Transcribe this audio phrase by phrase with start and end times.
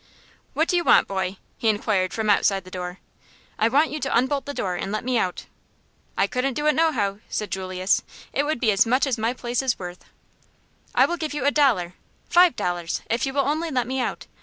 [0.55, 2.97] "What do you want, boy?" he inquired from outside the door.
[3.59, 5.45] "I want you to unbolt the door and let me out."
[6.17, 8.01] "I couldn't do it, nohow," said Julius.
[8.33, 10.03] "It would be as much as my place is worth."
[10.95, 11.93] "I will give you a dollar
[12.27, 14.25] five dollars if you will only let me out.